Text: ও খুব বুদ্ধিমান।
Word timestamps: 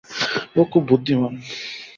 ও 0.55 0.61
খুব 0.71 0.83
বুদ্ধিমান। 0.89 1.33